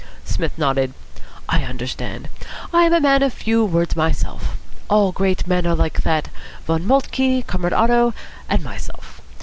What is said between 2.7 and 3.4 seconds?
I am a man of